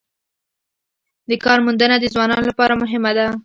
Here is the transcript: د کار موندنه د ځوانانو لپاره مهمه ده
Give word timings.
د 1.29 1.31
کار 1.43 1.59
موندنه 1.65 1.95
د 1.99 2.05
ځوانانو 2.15 2.49
لپاره 2.51 2.73
مهمه 2.81 3.11
ده 3.17 3.25